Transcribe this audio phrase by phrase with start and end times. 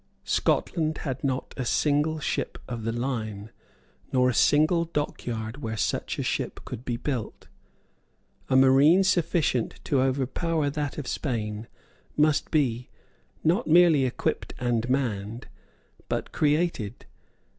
[0.25, 3.51] Scotland had not a single ship of the line,
[4.11, 7.47] nor a single dockyard where such a ship could be built.
[8.49, 11.67] A marine sufficient to overpower that of Spain
[12.17, 12.89] must be,
[13.43, 15.45] not merely equipped and manned,
[16.09, 17.05] but created.